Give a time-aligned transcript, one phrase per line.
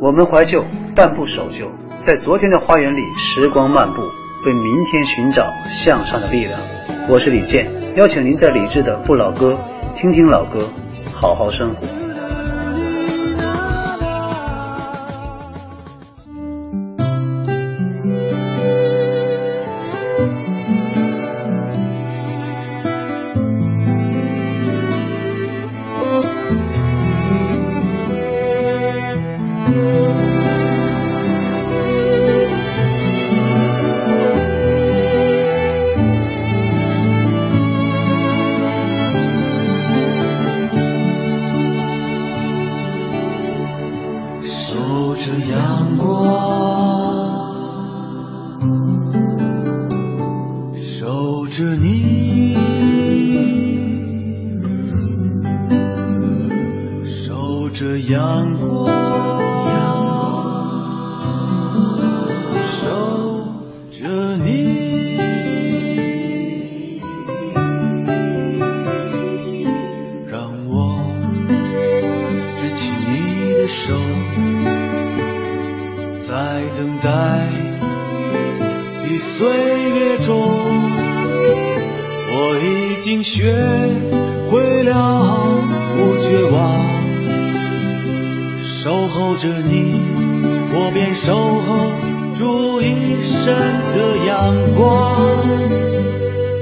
[0.00, 1.70] 我们怀旧但不守旧。
[2.00, 4.00] 在昨天的花园里时光漫步
[4.46, 6.58] 为明天寻找向上的力量。
[7.06, 9.58] 我是李健邀请您在理智的不老歌
[9.94, 10.66] 听听老歌
[11.12, 11.99] 好好生活。
[45.90, 46.06] 阳光
[50.76, 52.54] 守着你
[57.04, 58.69] 守着阳光。
[94.40, 95.20] 阳光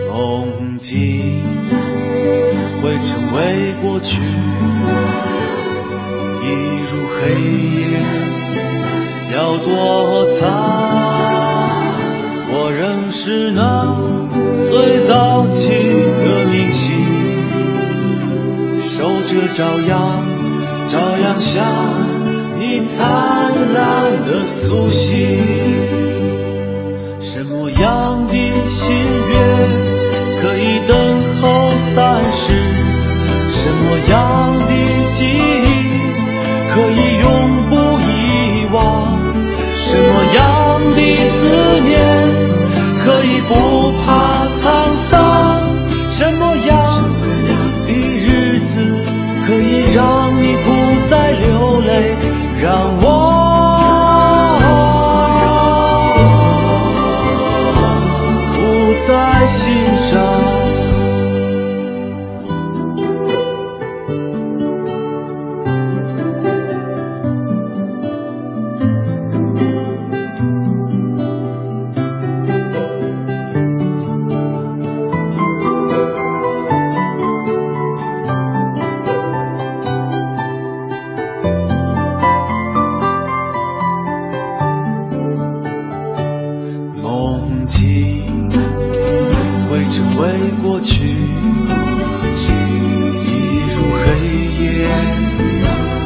[0.08, 1.44] 梦境
[2.82, 4.20] 会成为过去，
[6.42, 6.44] 一
[6.90, 7.18] 如黑
[7.78, 8.02] 夜
[9.32, 10.42] 要躲藏。
[12.50, 13.94] 我仍是那
[14.70, 15.68] 最早起
[16.24, 16.96] 的明星，
[18.80, 20.24] 守着朝阳，
[20.90, 21.62] 朝阳下，
[22.58, 25.87] 你灿烂的苏醒。
[27.38, 28.32] 什么样的
[28.68, 28.96] 心
[29.28, 29.36] 愿
[30.42, 32.52] 可以等候三世
[33.48, 34.57] 什么样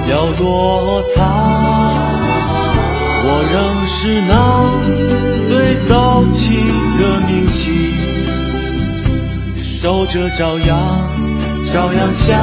[0.09, 1.23] 要躲藏，
[3.25, 4.33] 我仍是那
[5.49, 5.51] 最
[5.89, 6.57] 早起
[6.99, 7.73] 的明星，
[9.57, 11.09] 守着朝阳，
[11.65, 12.37] 朝阳下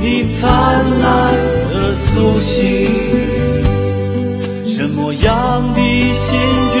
[0.00, 0.42] 你灿
[0.98, 1.34] 烂
[1.68, 2.88] 的苏醒。
[4.64, 5.78] 什么样的
[6.14, 6.40] 心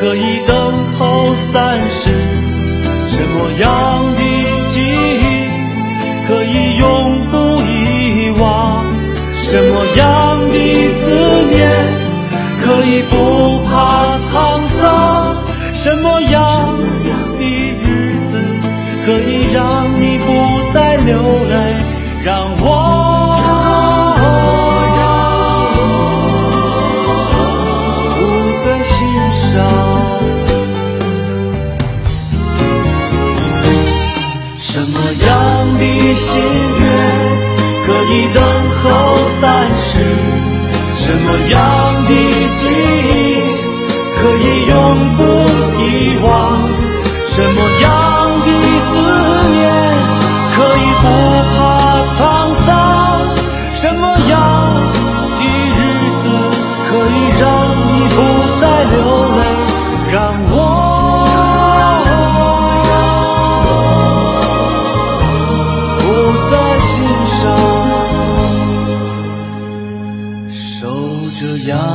[0.00, 0.56] 可以等
[0.98, 2.10] 候三世？
[3.06, 4.11] 什么样的
[12.84, 15.36] 以不怕沧桑。
[15.74, 16.42] 什么样
[17.36, 17.42] 的
[17.82, 18.40] 日子
[19.04, 21.71] 可以让你不再流泪？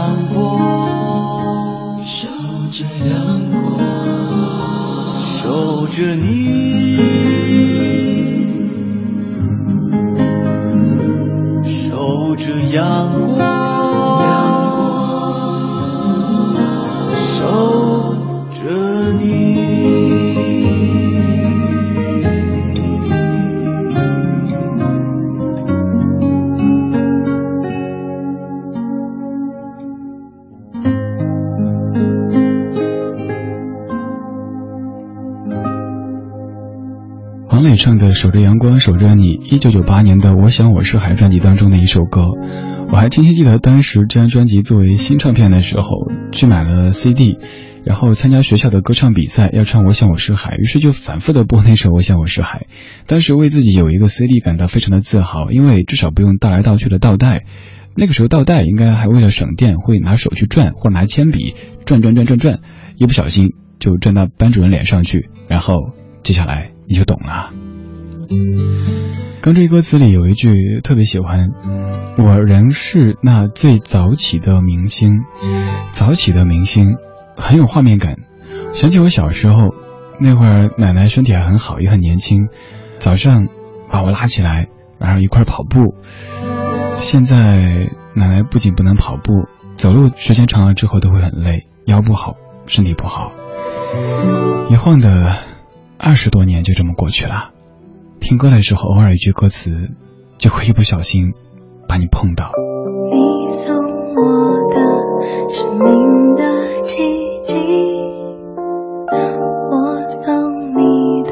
[0.07, 2.30] 阳光守
[2.71, 3.77] 着阳光
[5.21, 6.96] 守着你。
[38.19, 42.24] 《守着阳光守着你》，一九九八年的《我想我是海》专辑当中的一首歌。
[42.92, 47.38] 我还清晰记得当时这张专辑作为新唱片的时候，去买了 CD，
[47.86, 52.66] 然后参加学校的歌唱比赛要唱《我想我是海》，于是就反复的播那首《我想我是海》。
[53.06, 57.46] 当时为自己有一个 CD 感到非常的自豪，因为至少不用倒来倒去的倒带。
[57.96, 61.54] 那个时候倒带应该还为了省电会拿手去转，或拿铅笔
[61.86, 62.62] 转转转转转，
[62.96, 65.92] 一不小心就转到班主任脸上去，然后
[66.24, 66.72] 接下来。
[66.90, 67.50] 你就懂了。
[69.41, 71.51] 刚这歌词里有一句特别喜欢，
[72.18, 75.21] 我仍是那最早起的明星，
[75.91, 76.97] 早起的明星
[77.35, 78.18] 很有画面感。
[78.74, 79.74] 想起我小时候
[80.19, 82.50] 那会儿，奶奶身体还很好，也很年轻，
[83.00, 83.47] 早上
[83.89, 84.68] 把我拉起来，
[85.00, 85.95] 然后一块跑步。
[87.00, 89.47] 现在奶奶不仅不能跑步，
[89.77, 92.35] 走路时间长了之后都会很累，腰不好，
[92.65, 93.31] 身体不好，
[94.69, 95.38] 一晃的。
[96.00, 97.50] 二十多年就这么过去了，
[98.19, 99.90] 听歌的时候，偶尔一句歌词，
[100.38, 101.34] 就会一不小心
[101.88, 102.52] 把你碰到。
[103.12, 104.75] 你送我的
[105.54, 107.56] 生命的奇迹，
[109.72, 111.31] 我送你的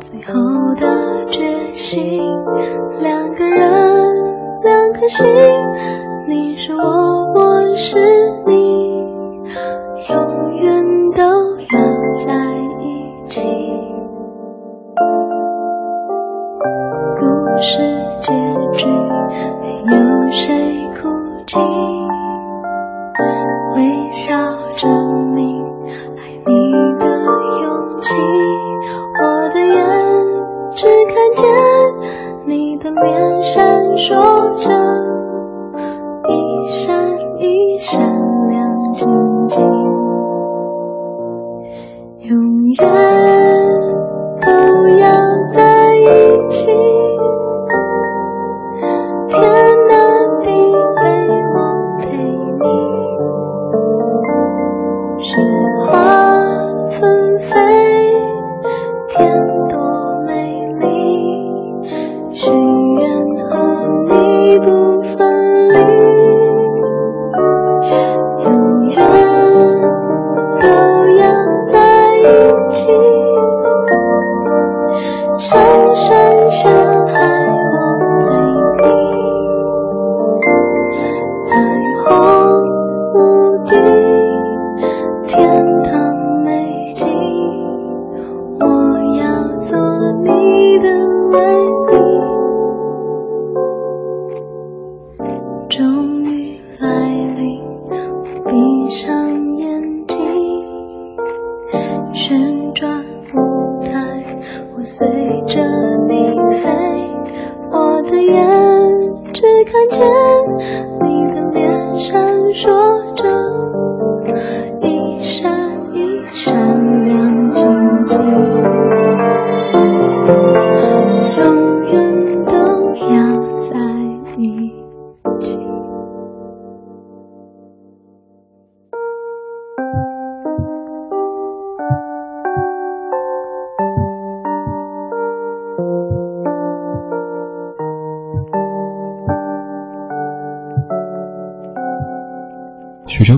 [0.00, 0.34] 最后
[0.80, 2.20] 的决心。
[3.02, 4.14] 两个人，
[4.62, 5.26] 两颗心，
[6.28, 6.82] 你是我，
[7.34, 7.96] 我是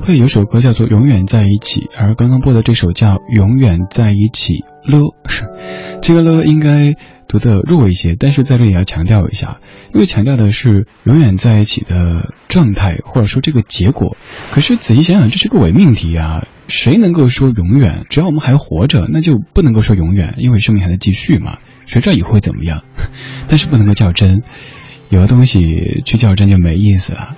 [0.09, 4.55] 哲佩有首歌叫做《永远在一起》，而刚刚播的这首叫《永远在一起》
[4.91, 5.15] 了，
[6.01, 6.97] 这个了应该
[7.29, 9.61] 读的弱一些，但是在这里要强调一下，
[9.93, 14.17] 因为强调的是永远在一起的状态，或者说这个结果。
[14.51, 16.47] 可是仔细想想，这是个伪命题啊！
[16.69, 18.07] 谁能够说永远？
[18.09, 21.59] 只要我们还活着，那就不能够说永远，因为生命还在继续嘛。
[21.85, 22.83] 谁知道以后会怎么样？
[23.47, 24.43] 但是不能够较真，
[25.11, 27.37] 有的东西去较真就没意思了。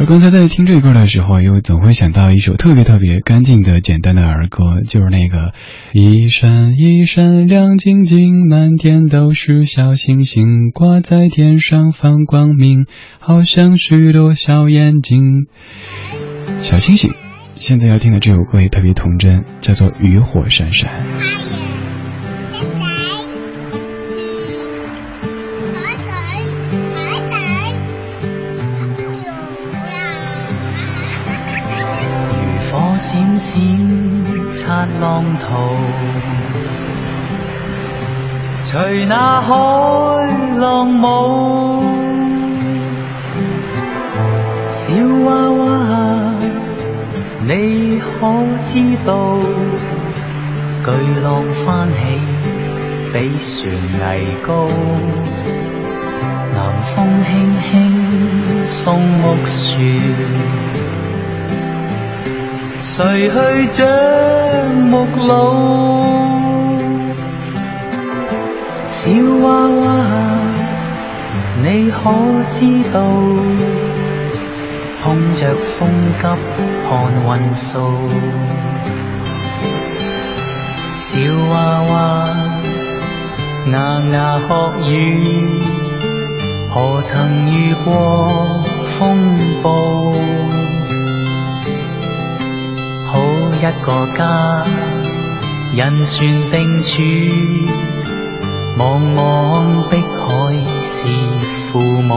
[0.00, 5.52] 而刚才在听这歌的时候，又总会想到一首特别特别干净的简单的儿歌，就是那个
[5.92, 12.86] 一闪一闪亮晶晶，满天都是小星星，挂在天上放光明，
[13.18, 15.48] 好像许多小眼睛。
[16.60, 17.10] 小星星，
[17.56, 20.90] 现在要听的这首歌也特别童真，叫做渔火闪闪。
[33.02, 33.58] 闪闪
[34.54, 35.48] 擦浪涛，
[38.62, 39.54] 随那海
[40.58, 41.82] 浪舞。
[44.68, 44.92] 小
[45.24, 46.34] 娃娃，
[47.46, 48.10] 你可
[48.64, 49.38] 知道？
[50.84, 50.90] 巨
[51.22, 51.98] 浪翻起，
[53.14, 54.66] 比船泥高。
[56.52, 59.78] 南风轻轻送木船，
[62.80, 63.86] 谁去将
[64.74, 65.30] 木路？
[68.86, 69.10] 小
[69.42, 69.86] 娃娃，
[71.62, 72.10] 你可
[72.48, 72.98] 知道？
[75.04, 76.88] 碰着风急看
[77.22, 77.78] 运数，
[80.94, 81.20] 小
[81.50, 82.28] 娃娃
[83.70, 85.60] 牙牙学语，
[86.70, 88.26] 何曾遇过
[88.98, 89.70] 风暴？
[93.60, 94.64] 一个家，
[95.76, 96.16] 人船
[96.50, 97.02] 定处，
[98.78, 101.06] 茫茫碧海是
[101.70, 102.16] 父母。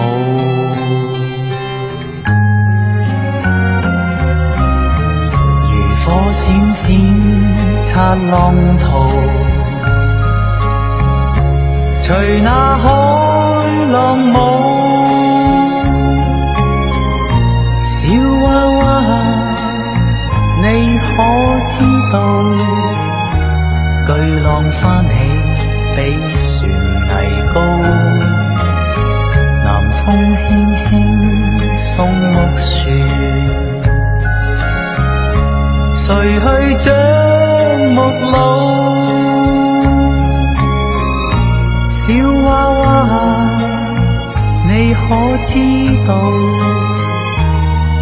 [5.70, 5.74] 如
[6.06, 6.96] 火闪闪
[7.84, 9.10] 擦浪涛，
[12.00, 12.88] 随那海
[13.92, 14.34] 浪舞。
[17.84, 18.08] 小
[18.44, 18.46] 娃
[18.80, 18.82] 娃，
[20.66, 21.08] 你可
[21.72, 21.76] 知
[22.14, 22.16] 道？
[24.08, 25.14] 巨浪翻起
[25.96, 25.98] 比
[26.32, 26.42] 船
[27.10, 27.12] 泥
[27.54, 27.56] 高，
[29.66, 30.02] 南风
[30.38, 30.48] 轻
[30.86, 30.90] 轻
[31.74, 32.64] 送木船。
[35.96, 36.06] 谁
[36.40, 36.46] 去
[36.78, 36.88] 将
[37.94, 37.98] 木
[38.32, 38.34] 路？
[41.90, 42.02] 小
[42.46, 42.82] 娃娃，
[44.68, 44.98] 你可
[45.46, 45.52] 知
[46.08, 46.12] 道？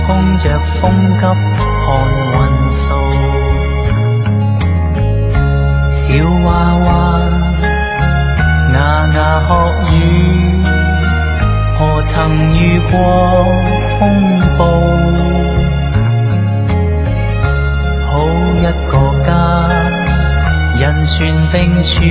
[0.06, 0.44] 碰着
[0.80, 0.80] 风
[1.18, 1.90] 急看
[6.12, 7.24] 小娃娃，
[8.74, 8.78] 牙
[9.16, 9.50] 牙学
[9.96, 9.96] 语，
[11.80, 12.92] 何曾遇过
[13.98, 14.02] 风
[14.58, 14.60] 暴？
[18.08, 18.12] 好
[18.58, 18.94] 一个
[19.26, 19.30] 家，
[20.82, 21.16] 人船
[21.54, 22.04] 并处，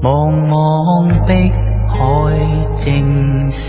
[0.00, 0.08] 茫
[0.48, 0.50] 茫
[1.26, 1.52] 碧
[1.90, 1.98] 海
[2.76, 3.68] 正是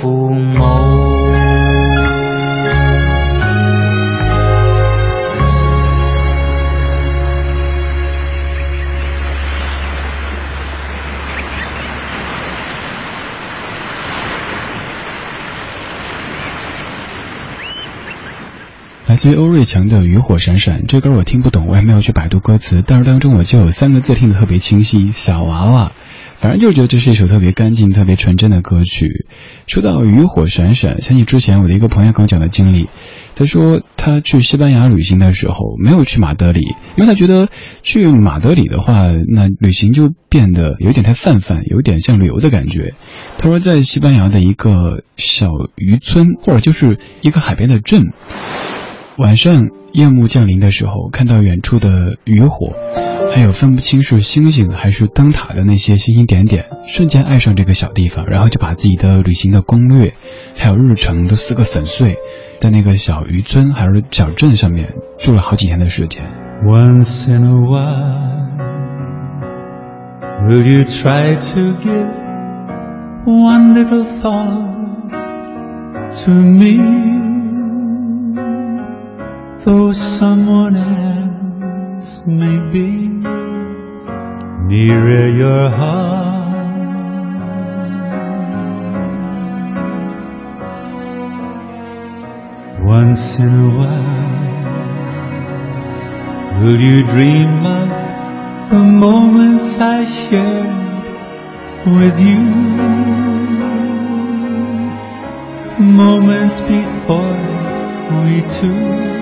[0.00, 1.67] 父母。
[19.08, 25.92] 来自于欧瑞强的《渔火闪闪》这歌我听不懂，我也没有去百度歌词，但是当中我就有三个字听得特别清晰：小娃娃。
[26.40, 29.26] 反正就是觉得这是一首特别干净、特别纯真的歌曲。
[29.66, 32.90] 说到《渔火闪闪》，想起之前我的一个朋友跟我讲的经历，
[33.34, 36.60] 他说他去西班牙旅行的时候没有去马德里，
[36.96, 37.48] 因为他觉得
[37.82, 42.92] 去马德里的话，那旅行就变得有点太泛泛，有点像旅游的感觉。
[43.38, 48.12] 他说在西班牙的一个小渔村，或者就是一个海边的镇。
[49.18, 52.72] 晚上夜幕降临的时候，看到远处的渔火，
[53.34, 60.14] 还有分不清是星星还是灯塔的那些星星点点，瞬间爱上这个小地方，然后就把自己的旅行的攻略，
[60.56, 62.18] 还有日程都撕个粉碎，
[62.60, 66.22] 在那个小渔村还是小镇上面住了好几天的时间。
[66.64, 68.38] Once in a while,
[70.46, 72.06] will you try to give
[73.26, 75.12] one little thought
[76.24, 77.27] to me?
[79.64, 83.08] Though someone else may be
[84.68, 86.48] nearer your heart.
[92.84, 94.38] Once in a while,
[96.62, 101.04] will you dream of the moments I shared
[101.84, 102.44] with you?
[105.80, 107.36] Moments before
[108.22, 109.17] we two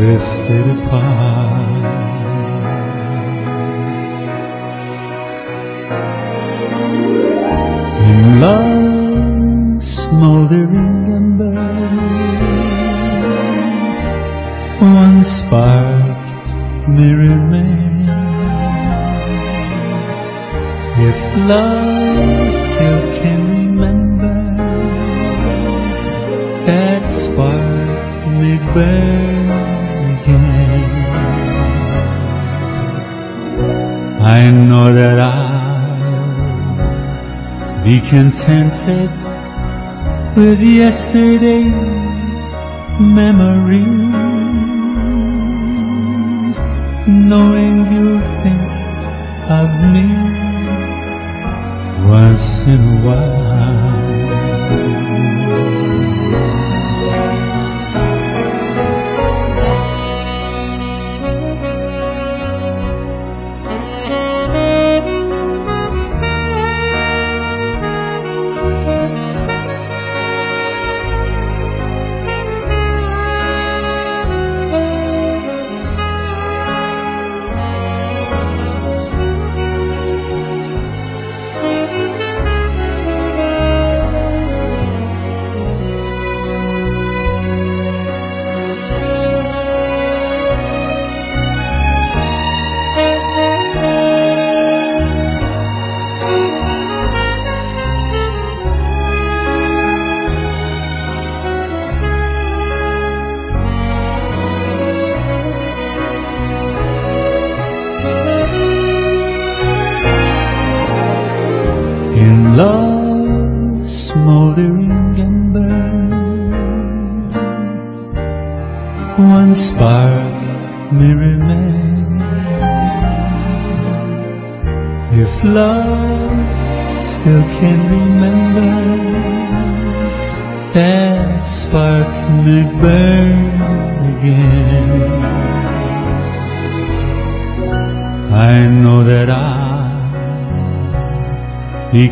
[0.00, 1.27] Lifted apart.
[38.08, 39.10] Contented
[40.34, 41.72] with yesterday's
[42.98, 43.84] memories,
[47.06, 48.70] knowing you'll think
[49.60, 50.08] of me
[52.08, 53.57] once in a while.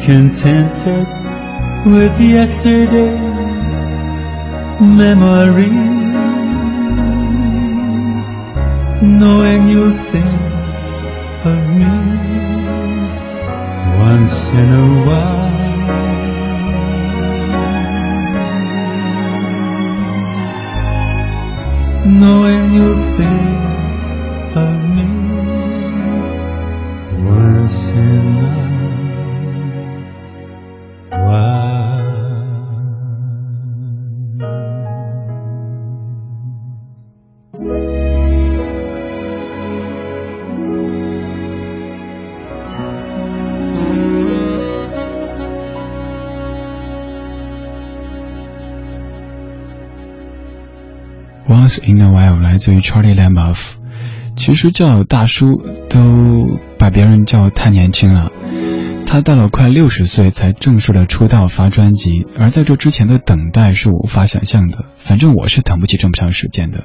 [0.06, 1.04] Contented
[1.84, 3.18] with yesterday's
[4.80, 5.76] memory,
[9.02, 10.40] knowing you'll think
[11.50, 11.90] of me
[13.98, 15.46] once in a while.
[22.06, 24.85] Knowing you'll think of me
[51.48, 53.74] Once in a while 来自于 Charlie Lamboff，
[54.36, 58.30] 其实叫大叔都把别人叫太年轻了。
[59.06, 64.84] 他到了快六十岁才正式的出道发专辑，而在这之前的等待是无法想象的。
[64.98, 66.84] 反正我是等不起这么长时间的，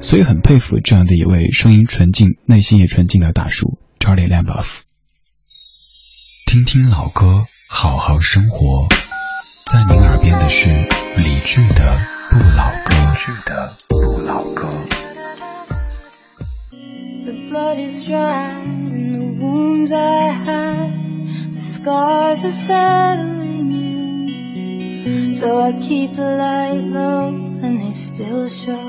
[0.00, 4.80] 所以很佩服这样的一位声音纯净、内心也纯净的大叔 Charlie Lamboff。
[6.46, 8.88] 听听老歌，好好生活，
[9.64, 10.68] 在您耳边的是
[11.16, 11.98] 理智的
[12.31, 12.97] 不老歌。
[13.45, 14.67] 的不老歌。
[17.25, 25.33] The blood is dry and the wounds I hide, the scars are settling in.
[25.35, 27.27] So I keep the light low
[27.61, 28.87] and they still show.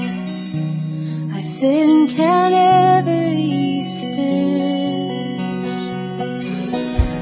[1.34, 4.18] I sit and count every stitch.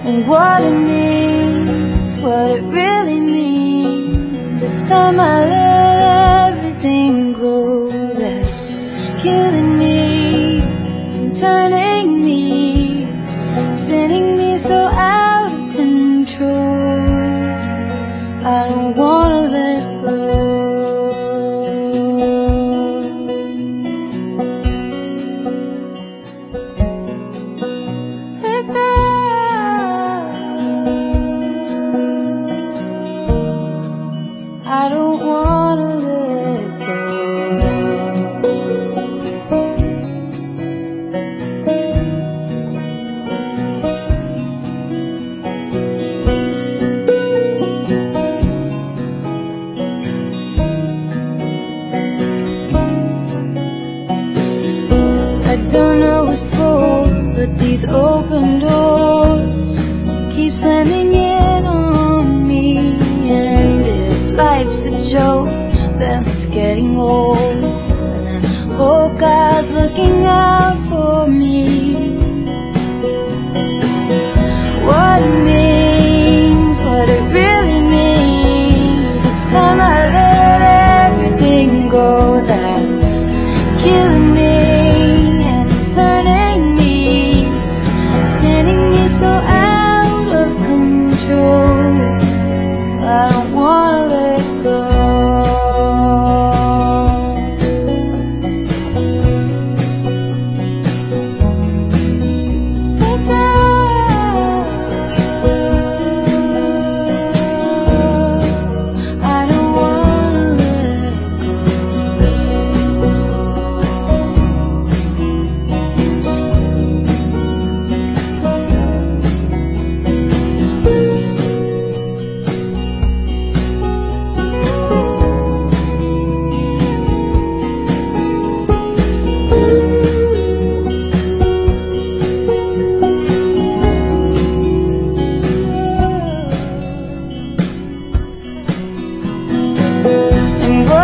[0.05, 5.50] And what it means, what it really means, it's time I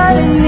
[0.08, 0.47] telling me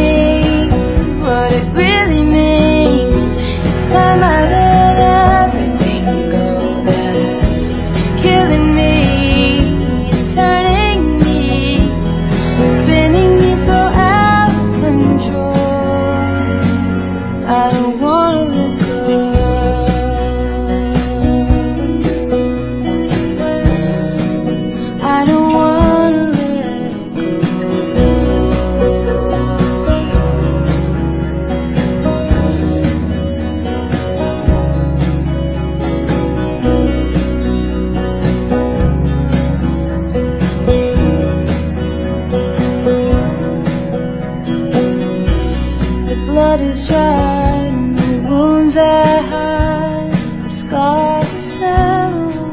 [46.50, 52.50] blood is dry and the wounds I hide, the scars are settled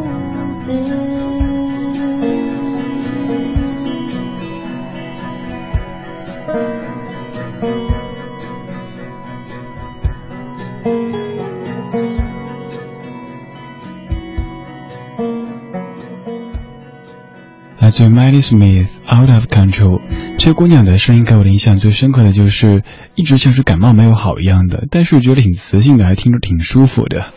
[17.81, 20.03] That's a Miley Smith, Out of Control.
[20.47, 22.85] 这姑娘的声音给我的印象最深刻的就是
[23.17, 27.33] 一直像是感冒没有好一样的，但是觉得挺磁性的，还听着挺舒服的。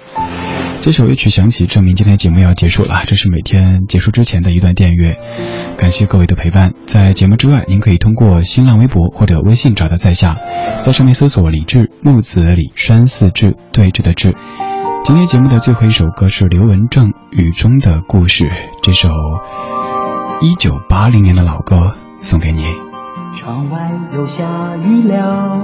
[0.80, 3.02] 这首乐曲响起，证明今天节目要结束了。
[3.08, 5.18] 这是每天结束之前的一段电乐。
[5.76, 6.76] 感谢各位的陪伴。
[6.86, 10.38] 在节目之外，您可以通过新浪微博或者微信找到在下，
[10.84, 14.36] 在上面搜索“李志木子李山寺志对峙的志”。
[15.04, 18.44] 今天节目的最后一首歌是刘文正《雨中的故事》，
[18.84, 19.10] 这首
[20.42, 22.62] 一九八零年的老歌送给你。
[23.40, 24.44] 窗外又下
[24.84, 25.62] 雨了，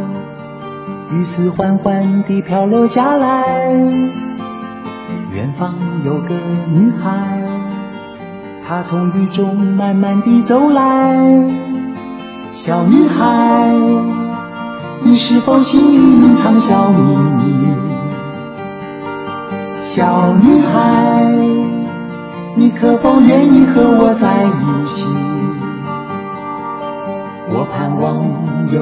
[1.12, 3.44] 雨丝缓缓地飘落下来。
[5.34, 6.34] 远方有个
[6.74, 7.44] 女孩，
[8.66, 11.18] 她从雨中慢慢地走来。
[12.50, 13.74] 小女孩，
[15.04, 17.68] 你是否心里隐藏小秘密？
[19.82, 21.26] 小女孩，
[22.56, 25.25] 你可否愿意和我在一起？
[27.50, 28.26] 我盼望
[28.72, 28.82] 有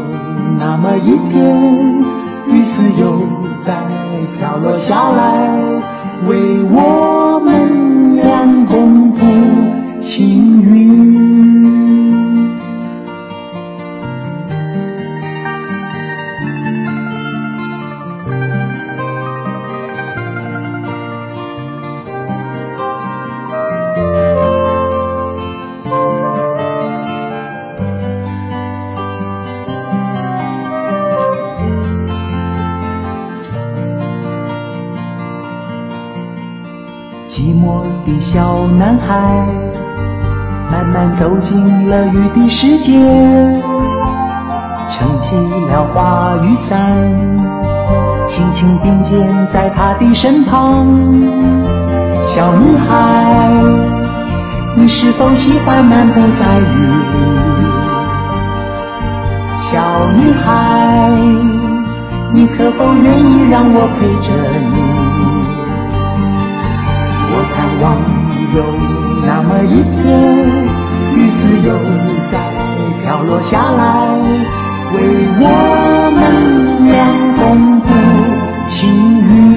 [0.57, 2.01] 那么一天，
[2.47, 3.19] 雨丝又
[3.59, 3.73] 再
[4.37, 5.49] 飘落下来。
[6.27, 7.22] 为我
[42.35, 42.91] 的世界，
[44.89, 45.35] 撑起
[45.69, 46.79] 了花雨伞，
[48.27, 50.87] 轻轻并肩在他的身旁。
[52.23, 53.51] 小女孩，
[54.75, 57.05] 你是否喜欢漫步在雨里？
[59.57, 59.79] 小
[60.17, 61.11] 女孩，
[62.33, 64.33] 你可否愿意让我陪着
[64.71, 64.75] 你？
[67.29, 67.85] 我盼望。
[68.53, 68.61] 有
[69.25, 70.05] 那么一天，
[71.15, 71.73] 雨丝又
[72.31, 72.37] 再
[73.01, 73.81] 飘落下来，
[74.93, 74.97] 为
[75.39, 75.43] 我
[76.15, 76.21] 们
[76.85, 76.93] 俩
[77.37, 77.87] 共度
[78.67, 78.71] 青
[79.21, 79.53] 云。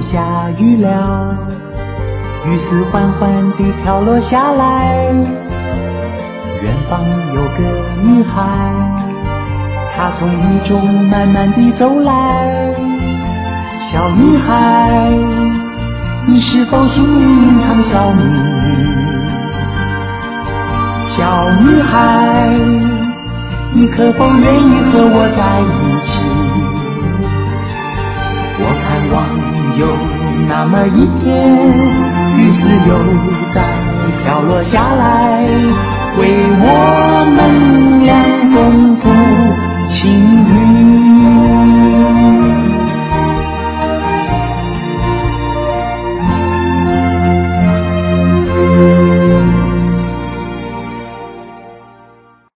[0.00, 1.36] 下雨了，
[2.48, 4.96] 雨丝缓缓地飘落下来。
[6.62, 7.58] 远方有个
[8.02, 8.48] 女孩，
[9.94, 12.72] 她从雨中慢慢地走来。
[13.78, 15.10] 小女孩，
[16.26, 18.30] 你是否心里隐藏小秘密？
[21.00, 22.48] 小女孩，
[23.74, 26.18] 你可否愿意和我在一起？
[28.58, 29.48] 我盼望。
[29.78, 29.86] 有
[30.48, 31.30] 那么一天，
[32.38, 32.94] 雨丝又
[33.52, 33.62] 在
[34.22, 35.42] 飘落下来，
[36.18, 36.28] 为
[36.60, 36.64] 我
[37.34, 38.14] 们俩
[38.54, 39.07] 共。